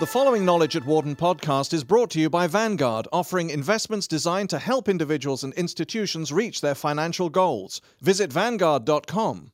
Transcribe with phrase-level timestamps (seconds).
[0.00, 4.50] The following Knowledge at Wharton podcast is brought to you by Vanguard, offering investments designed
[4.50, 7.80] to help individuals and institutions reach their financial goals.
[8.00, 9.52] Visit Vanguard.com.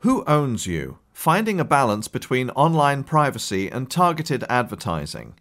[0.00, 0.98] Who owns you?
[1.12, 5.34] Finding a balance between online privacy and targeted advertising.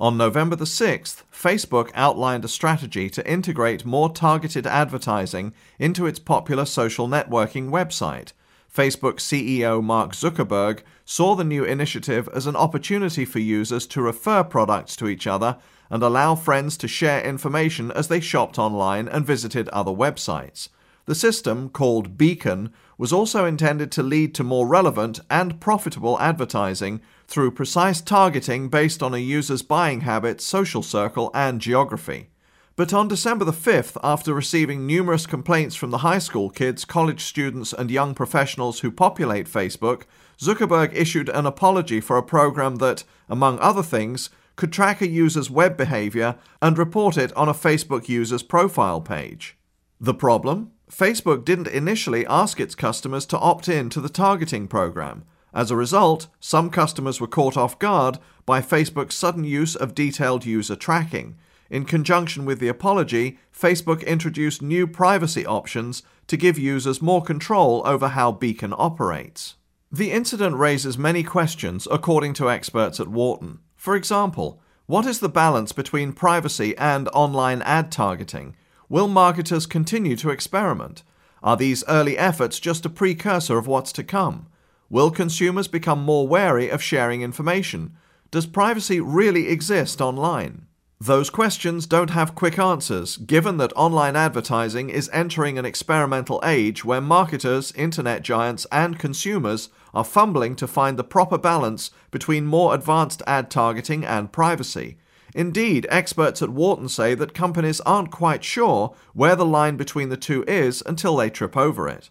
[0.00, 6.20] On November the 6th, Facebook outlined a strategy to integrate more targeted advertising into its
[6.20, 8.32] popular social networking website.
[8.72, 14.44] Facebook CEO Mark Zuckerberg saw the new initiative as an opportunity for users to refer
[14.44, 15.56] products to each other
[15.90, 20.68] and allow friends to share information as they shopped online and visited other websites.
[21.06, 27.00] The system, called Beacon, was also intended to lead to more relevant and profitable advertising
[27.28, 32.28] through precise targeting based on a user's buying habits, social circle, and geography.
[32.74, 37.24] But on December the 5th, after receiving numerous complaints from the high school kids, college
[37.24, 40.02] students, and young professionals who populate Facebook,
[40.38, 45.50] Zuckerberg issued an apology for a program that, among other things, could track a user's
[45.50, 49.56] web behavior and report it on a Facebook user's profile page.
[50.00, 50.72] The problem?
[50.90, 55.24] Facebook didn't initially ask its customers to opt in to the targeting program.
[55.54, 60.44] As a result, some customers were caught off guard by Facebook's sudden use of detailed
[60.44, 61.36] user tracking
[61.70, 67.82] in conjunction with the apology, Facebook introduced new privacy options to give users more control
[67.84, 69.56] over how Beacon operates.
[69.90, 73.60] The incident raises many questions, according to experts at Wharton.
[73.76, 78.56] For example, what is the balance between privacy and online ad targeting?
[78.90, 81.02] Will marketers continue to experiment?
[81.42, 84.46] Are these early efforts just a precursor of what's to come?
[84.88, 87.94] Will consumers become more wary of sharing information?
[88.30, 90.66] Does privacy really exist online?
[91.00, 96.82] Those questions don't have quick answers, given that online advertising is entering an experimental age
[96.82, 102.74] where marketers, internet giants, and consumers are fumbling to find the proper balance between more
[102.74, 104.96] advanced ad targeting and privacy.
[105.34, 110.16] Indeed, experts at Wharton say that companies aren't quite sure where the line between the
[110.16, 112.10] two is until they trip over it.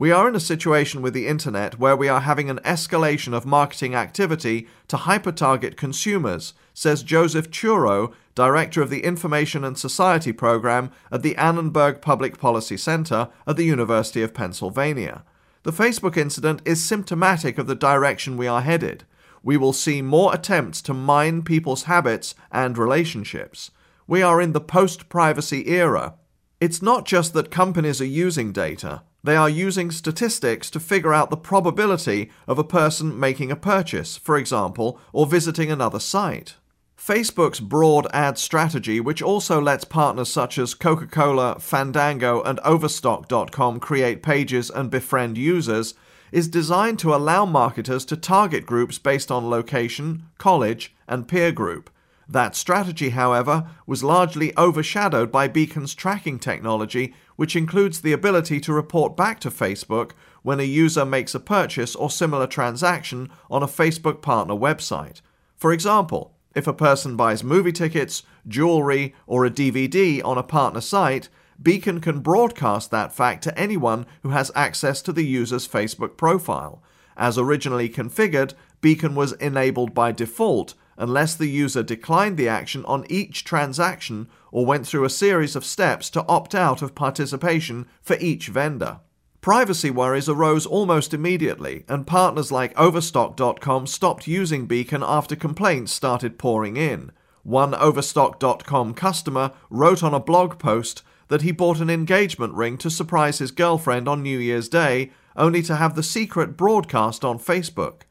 [0.00, 3.44] We are in a situation with the internet where we are having an escalation of
[3.44, 10.32] marketing activity to hyper target consumers, says Joseph Turow, director of the Information and Society
[10.32, 15.22] program at the Annenberg Public Policy Center at the University of Pennsylvania.
[15.64, 19.04] The Facebook incident is symptomatic of the direction we are headed.
[19.42, 23.70] We will see more attempts to mine people's habits and relationships.
[24.06, 26.14] We are in the post privacy era.
[26.60, 31.30] It's not just that companies are using data, they are using statistics to figure out
[31.30, 36.54] the probability of a person making a purchase, for example, or visiting another site.
[36.98, 43.80] Facebook's broad ad strategy, which also lets partners such as Coca Cola, Fandango, and Overstock.com
[43.80, 45.94] create pages and befriend users,
[46.32, 51.90] is designed to allow marketers to target groups based on location, college, and peer group.
[52.28, 58.72] That strategy, however, was largely overshadowed by Beacon's tracking technology, which includes the ability to
[58.72, 63.66] report back to Facebook when a user makes a purchase or similar transaction on a
[63.66, 65.20] Facebook partner website.
[65.56, 70.80] For example, if a person buys movie tickets, jewelry, or a DVD on a partner
[70.80, 71.28] site,
[71.62, 76.82] Beacon can broadcast that fact to anyone who has access to the user's Facebook profile.
[77.16, 83.06] As originally configured, Beacon was enabled by default unless the user declined the action on
[83.08, 88.16] each transaction or went through a series of steps to opt out of participation for
[88.20, 89.00] each vendor.
[89.40, 96.38] Privacy worries arose almost immediately, and partners like Overstock.com stopped using Beacon after complaints started
[96.38, 97.10] pouring in.
[97.42, 102.90] One Overstock.com customer wrote on a blog post that he bought an engagement ring to
[102.90, 108.02] surprise his girlfriend on New Year's Day, only to have the secret broadcast on Facebook.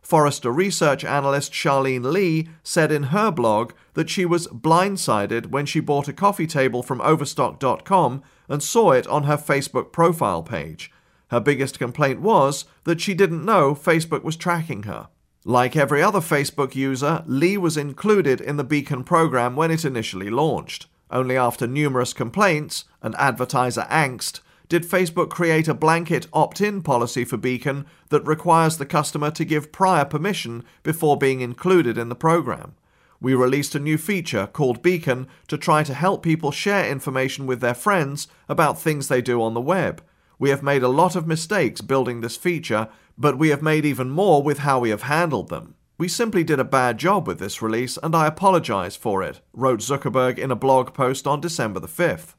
[0.00, 5.80] Forrester research analyst Charlene Li said in her blog that she was blindsided when she
[5.80, 10.92] bought a coffee table from Overstock.com and saw it on her Facebook profile page.
[11.30, 15.08] Her biggest complaint was that she didn't know Facebook was tracking her.
[15.44, 20.30] Like every other Facebook user, Li was included in the Beacon program when it initially
[20.30, 20.86] launched.
[21.10, 27.24] Only after numerous complaints and advertiser angst did Facebook create a blanket opt in policy
[27.24, 32.14] for Beacon that requires the customer to give prior permission before being included in the
[32.14, 32.74] program.
[33.20, 37.60] We released a new feature called Beacon to try to help people share information with
[37.60, 40.02] their friends about things they do on the web.
[40.38, 44.08] We have made a lot of mistakes building this feature, but we have made even
[44.08, 45.74] more with how we have handled them.
[46.00, 49.80] We simply did a bad job with this release, and I apologize for it, wrote
[49.80, 52.32] Zuckerberg in a blog post on December the 5th.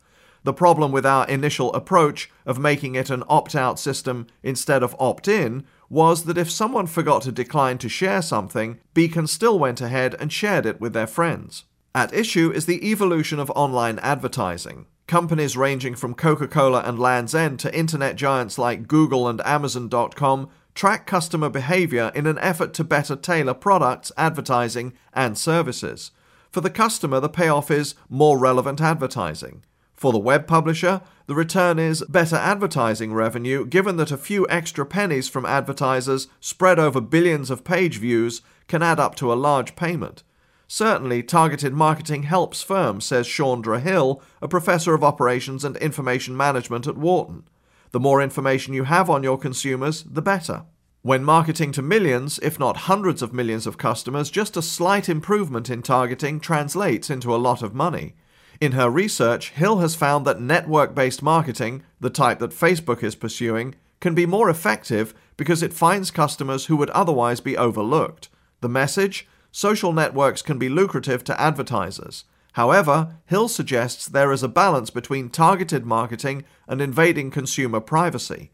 [0.44, 4.96] The problem with our initial approach of making it an opt out system instead of
[4.98, 9.80] opt in was that if someone forgot to decline to share something, Beacon still went
[9.80, 11.66] ahead and shared it with their friends.
[11.94, 14.88] At issue is the evolution of online advertising.
[15.06, 20.50] Companies ranging from Coca Cola and Land's End to internet giants like Google and Amazon.com
[20.74, 26.12] track customer behavior in an effort to better tailor products, advertising, and services.
[26.50, 29.64] For the customer, the payoff is more relevant advertising.
[29.96, 34.86] For the web publisher, the return is better advertising revenue, given that a few extra
[34.86, 39.76] pennies from advertisers spread over billions of page views can add up to a large
[39.76, 40.24] payment.
[40.68, 46.88] Certainly, targeted marketing helps firms, says Shawndra Hill, a professor of operations and information management
[46.88, 47.44] at Wharton.
[47.92, 50.64] The more information you have on your consumers, the better.
[51.02, 55.70] When marketing to millions, if not hundreds of millions of customers, just a slight improvement
[55.70, 58.16] in targeting translates into a lot of money.
[58.62, 63.16] In her research, Hill has found that network based marketing, the type that Facebook is
[63.16, 68.30] pursuing, can be more effective because it finds customers who would otherwise be overlooked.
[68.62, 69.28] The message?
[69.52, 72.24] Social networks can be lucrative to advertisers.
[72.54, 78.52] However, Hill suggests there is a balance between targeted marketing and invading consumer privacy.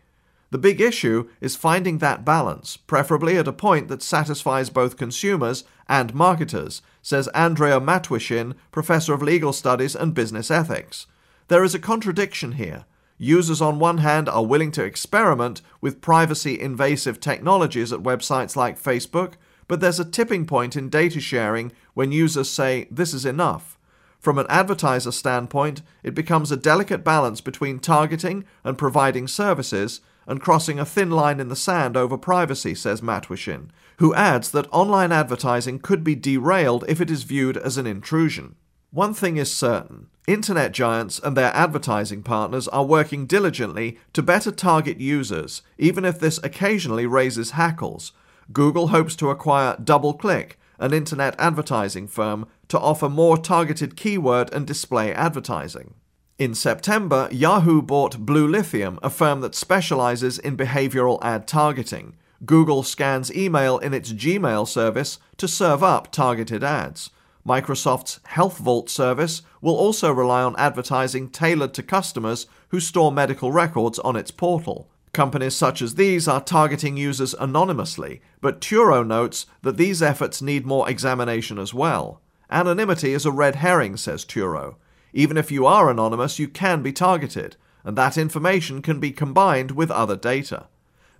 [0.49, 5.65] The big issue is finding that balance, preferably at a point that satisfies both consumers
[5.89, 11.07] and marketers, says Andrea Matwyshyn, professor of legal studies and business ethics.
[11.49, 12.85] There is a contradiction here.
[13.17, 18.81] Users, on one hand, are willing to experiment with privacy invasive technologies at websites like
[18.81, 19.33] Facebook,
[19.67, 23.76] but there's a tipping point in data sharing when users say, This is enough.
[24.19, 30.41] From an advertiser standpoint, it becomes a delicate balance between targeting and providing services and
[30.41, 33.69] crossing a thin line in the sand over privacy, says Matwyshyn,
[33.99, 38.55] who adds that online advertising could be derailed if it is viewed as an intrusion.
[38.91, 44.51] One thing is certain internet giants and their advertising partners are working diligently to better
[44.51, 48.11] target users, even if this occasionally raises hackles.
[48.51, 54.65] Google hopes to acquire DoubleClick, an internet advertising firm, to offer more targeted keyword and
[54.68, 55.94] display advertising.
[56.38, 62.15] In September, Yahoo bought Blue Lithium, a firm that specializes in behavioral ad targeting.
[62.45, 67.09] Google scans email in its Gmail service to serve up targeted ads.
[67.47, 73.97] Microsoft's HealthVault service will also rely on advertising tailored to customers who store medical records
[74.00, 74.91] on its portal.
[75.17, 80.63] Companies such as these are targeting users anonymously, but Turow notes that these efforts need
[80.63, 82.21] more examination as well.
[82.51, 84.75] Anonymity is a red herring, says Turow.
[85.13, 89.71] Even if you are anonymous, you can be targeted, and that information can be combined
[89.71, 90.67] with other data.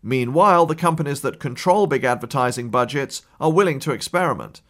[0.04, 4.62] Meanwhile, the companies that control big advertising budgets are willing to experiment.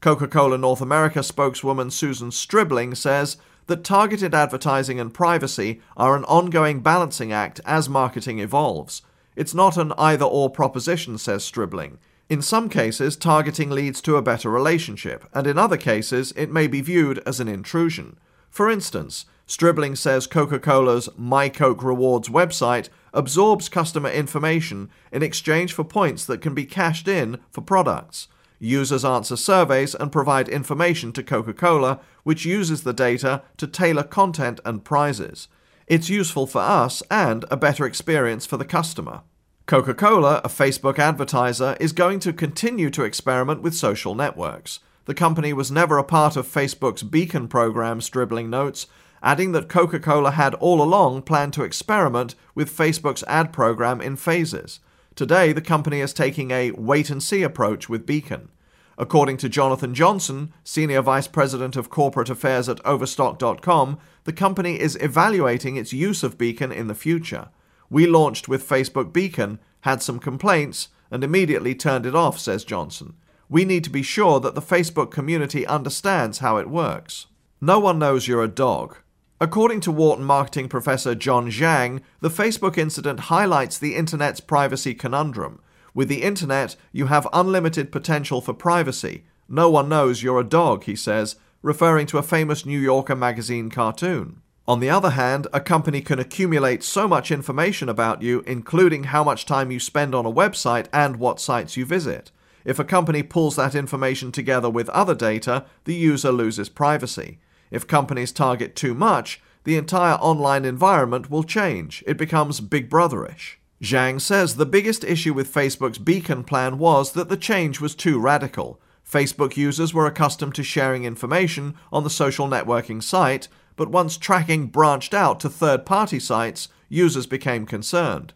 [0.00, 3.36] Coca Cola North America spokeswoman Susan Stribling says
[3.66, 9.02] that targeted advertising and privacy are an ongoing balancing act as marketing evolves.
[9.34, 11.98] It's not an either or proposition, says Stribling.
[12.28, 16.66] In some cases, targeting leads to a better relationship, and in other cases, it may
[16.66, 18.18] be viewed as an intrusion.
[18.50, 25.72] For instance, Stribling says Coca Cola's My Coke Rewards website absorbs customer information in exchange
[25.72, 28.26] for points that can be cashed in for products.
[28.58, 34.02] Users answer surveys and provide information to Coca Cola, which uses the data to tailor
[34.02, 35.48] content and prizes.
[35.86, 39.22] It's useful for us and a better experience for the customer.
[39.66, 44.80] Coca Cola, a Facebook advertiser, is going to continue to experiment with social networks.
[45.06, 48.86] The company was never a part of Facebook's Beacon program, Stribling notes,
[49.22, 54.16] adding that Coca Cola had all along planned to experiment with Facebook's ad program in
[54.16, 54.80] phases.
[55.16, 58.50] Today, the company is taking a wait and see approach with Beacon.
[58.96, 64.96] According to Jonathan Johnson, Senior Vice President of Corporate Affairs at Overstock.com, the company is
[65.00, 67.48] evaluating its use of Beacon in the future.
[67.90, 73.14] We launched with Facebook Beacon, had some complaints, and immediately turned it off, says Johnson
[73.48, 77.26] we need to be sure that the Facebook community understands how it works.
[77.60, 78.96] No one knows you're a dog.
[79.38, 85.60] According to Wharton marketing professor John Zhang, the Facebook incident highlights the internet's privacy conundrum.
[85.92, 89.24] With the internet, you have unlimited potential for privacy.
[89.46, 93.68] No one knows you're a dog, he says, referring to a famous New Yorker magazine
[93.68, 94.40] cartoon.
[94.66, 99.22] On the other hand, a company can accumulate so much information about you, including how
[99.22, 102.30] much time you spend on a website and what sites you visit.
[102.64, 107.38] If a company pulls that information together with other data, the user loses privacy.
[107.70, 112.04] If companies target too much, the entire online environment will change.
[112.06, 113.56] It becomes Big Brotherish.
[113.82, 118.18] Zhang says the biggest issue with Facebook's Beacon plan was that the change was too
[118.18, 118.80] radical.
[119.08, 124.66] Facebook users were accustomed to sharing information on the social networking site, but once tracking
[124.66, 128.32] branched out to third party sites, users became concerned.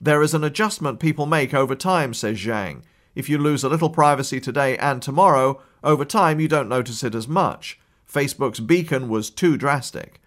[0.00, 2.82] There is an adjustment people make over time, says Zhang.
[3.14, 7.14] If you lose a little privacy today and tomorrow, over time you don't notice it
[7.14, 7.78] as much.
[8.14, 10.20] Facebook's beacon was too drastic.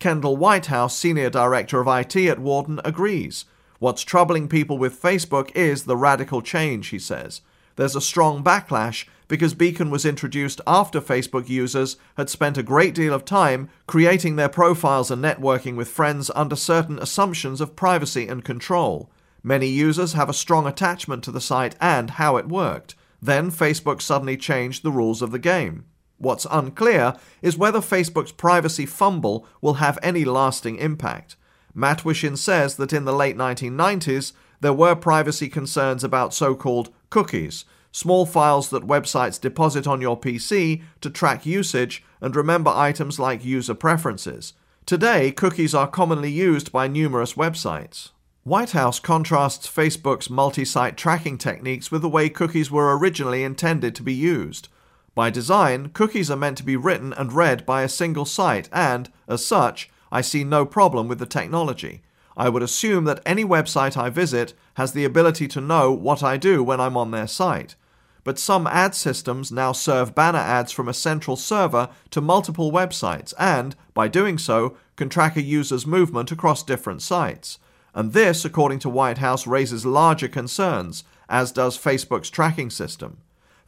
[0.00, 3.44] Kendall Whitehouse, Senior Director of IT at Wharton, agrees.
[3.78, 7.42] What's troubling people with Facebook is the radical change, he says.
[7.76, 12.94] There's a strong backlash because Beacon was introduced after Facebook users had spent a great
[12.94, 18.28] deal of time creating their profiles and networking with friends under certain assumptions of privacy
[18.28, 19.10] and control.
[19.42, 22.94] Many users have a strong attachment to the site and how it worked.
[23.20, 25.84] Then Facebook suddenly changed the rules of the game.
[26.18, 31.36] What's unclear is whether Facebook's privacy fumble will have any lasting impact.
[31.76, 37.66] Matwyshyn says that in the late 1990s, there were privacy concerns about so called cookies,
[37.92, 43.44] small files that websites deposit on your PC to track usage and remember items like
[43.44, 44.54] user preferences.
[44.86, 48.10] Today, cookies are commonly used by numerous websites.
[48.44, 54.04] Whitehouse contrasts Facebook's multi site tracking techniques with the way cookies were originally intended to
[54.04, 54.68] be used.
[55.16, 59.10] By design, cookies are meant to be written and read by a single site, and,
[59.26, 62.02] as such, I see no problem with the technology.
[62.36, 66.36] I would assume that any website I visit has the ability to know what I
[66.36, 67.76] do when I'm on their site.
[68.24, 73.32] But some ad systems now serve banner ads from a central server to multiple websites
[73.38, 77.58] and, by doing so, can track a user's movement across different sites.
[77.94, 83.16] And this, according to Whitehouse, raises larger concerns, as does Facebook's tracking system.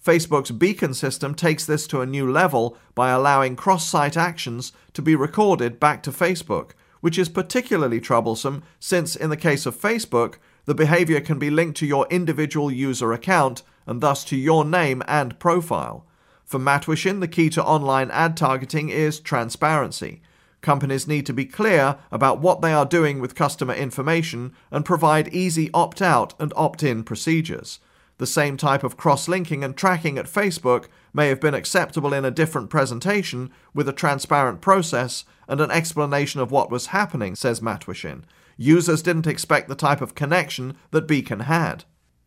[0.05, 5.03] Facebook's beacon system takes this to a new level by allowing cross site actions to
[5.03, 10.37] be recorded back to Facebook, which is particularly troublesome since, in the case of Facebook,
[10.67, 15.03] the behavior can be linked to your individual user account and thus to your name
[15.09, 16.05] and profile.
[16.45, 20.23] For Matwyshyn, the key to online ad targeting is transparency.
[20.61, 25.29] Companies need to be clear about what they are doing with customer information and provide
[25.29, 27.79] easy opt out and opt in procedures.
[28.19, 32.25] The same type of cross linking and tracking at Facebook may have been acceptable in
[32.25, 37.61] a different presentation with a transparent process and an explanation of what was happening, says
[37.61, 38.23] Matwyshyn.
[38.57, 41.85] Users didn't expect the type of connection that Beacon had.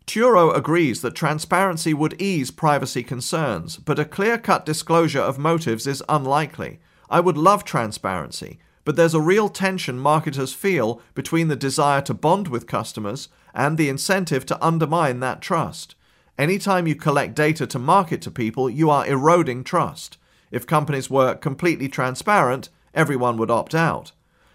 [0.07, 5.86] Turow agrees that transparency would ease privacy concerns, but a clear cut disclosure of motives
[5.86, 6.79] is unlikely.
[7.10, 12.13] I would love transparency, but there's a real tension marketers feel between the desire to
[12.13, 15.96] bond with customers and the incentive to undermine that trust.
[16.38, 20.17] Anytime you collect data to market to people, you are eroding trust.
[20.50, 24.12] If companies were completely transparent, everyone would opt out.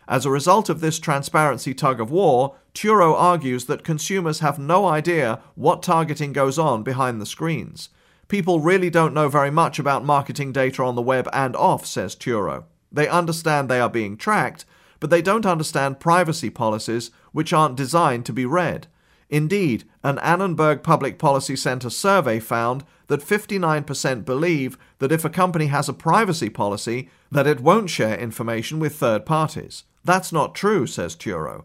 [0.08, 4.86] As a result of this transparency tug of war, Turow argues that consumers have no
[4.86, 7.88] idea what targeting goes on behind the screens.
[8.28, 12.14] People really don't know very much about marketing data on the web and off, says
[12.14, 12.64] Turow.
[12.92, 14.64] They understand they are being tracked,
[15.00, 18.86] but they don't understand privacy policies which aren't designed to be read.
[19.28, 25.66] Indeed, an Annenberg Public Policy Center survey found that 59% believe that if a company
[25.66, 29.84] has a privacy policy, that it won't share information with third parties.
[30.04, 31.64] That's not true, says Turow.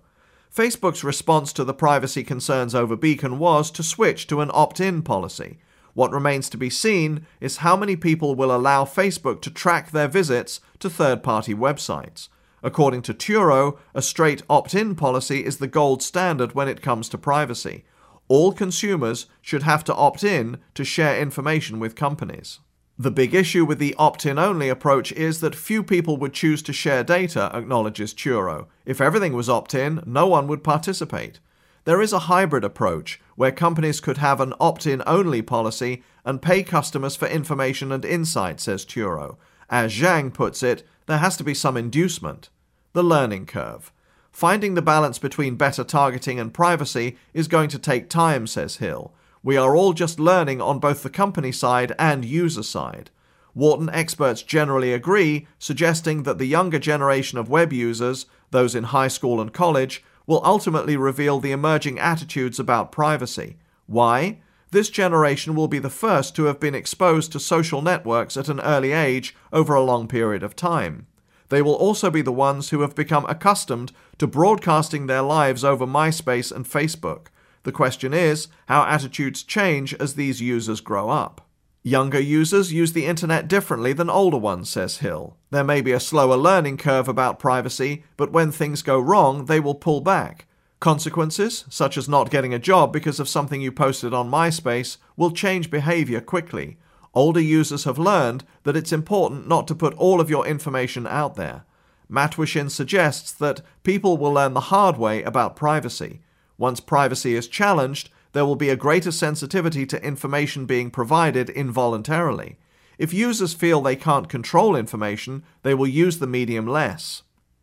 [0.54, 5.60] Facebook's response to the privacy concerns over Beacon was to switch to an opt-in policy.
[5.94, 10.08] What remains to be seen is how many people will allow Facebook to track their
[10.08, 12.28] visits to third-party websites.
[12.64, 17.10] According to Turow, a straight opt in policy is the gold standard when it comes
[17.10, 17.86] to privacy.
[18.28, 22.60] All consumers should have to opt in to share information with companies.
[22.98, 26.62] The big issue with the opt in only approach is that few people would choose
[26.64, 28.68] to share data, acknowledges Turow.
[28.86, 31.40] If everything was opt in, no one would participate.
[31.86, 36.44] There is a hybrid approach where companies could have an opt in only policy and
[36.44, 39.38] pay customers for information and insight, says Turow.
[39.68, 42.50] As Zhang puts it, there has to be some inducement.
[42.94, 43.92] The learning curve.
[44.32, 49.14] Finding the balance between better targeting and privacy is going to take time, says Hill.
[49.44, 53.10] We are all just learning on both the company side and user side.
[53.54, 59.10] Wharton experts generally agree, suggesting that the younger generation of web users, those in high
[59.10, 63.58] school and college, will ultimately reveal the emerging attitudes about privacy.
[63.88, 64.40] Why?
[64.72, 68.62] This generation will be the first to have been exposed to social networks at an
[68.62, 71.08] early age over a long period of time.
[71.50, 75.86] They will also be the ones who have become accustomed to broadcasting their lives over
[75.86, 77.28] MySpace and Facebook.
[77.64, 81.48] The question is how attitudes change as these users grow up.
[81.84, 85.36] Younger users use the internet differently than older ones, says Hill.
[85.50, 89.60] There may be a slower learning curve about privacy, but when things go wrong, they
[89.60, 90.46] will pull back.
[90.82, 95.30] Consequences, such as not getting a job because of something you posted on MySpace, will
[95.30, 96.78] change behavior quickly.
[97.14, 101.36] Older users have learned that it's important not to put all of your information out
[101.36, 101.66] there.
[102.12, 106.22] Matwyshyn suggests that people will learn the hard way about privacy.
[106.58, 112.58] Once privacy is challenged, there will be a greater sensitivity to information being provided involuntarily.
[112.98, 117.22] If users feel they can't control information, they will use the medium less.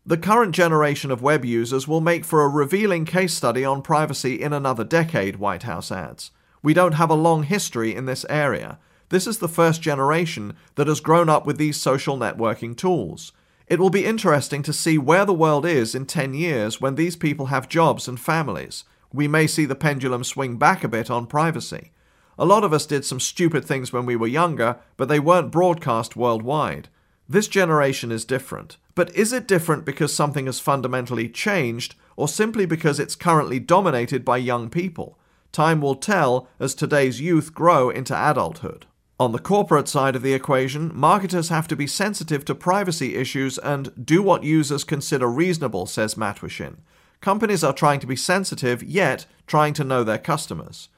[0.08, 4.40] The current generation of web users will make for a revealing case study on privacy
[4.40, 6.30] in another decade, Whitehouse adds.
[6.62, 8.78] We don't have a long history in this area.
[9.10, 13.32] This is the first generation that has grown up with these social networking tools.
[13.66, 17.14] It will be interesting to see where the world is in 10 years when these
[17.14, 18.84] people have jobs and families.
[19.12, 21.92] We may see the pendulum swing back a bit on privacy.
[22.38, 25.52] A lot of us did some stupid things when we were younger, but they weren't
[25.52, 26.88] broadcast worldwide.
[27.28, 28.78] This generation is different.
[28.94, 34.24] But is it different because something has fundamentally changed, or simply because it's currently dominated
[34.24, 35.18] by young people?
[35.52, 38.86] Time will tell as today's youth grow into adulthood.
[39.20, 43.58] On the corporate side of the equation, marketers have to be sensitive to privacy issues
[43.58, 46.76] and do what users consider reasonable, says Matwyshyn.
[47.20, 50.88] Companies are trying to be sensitive, yet trying to know their customers.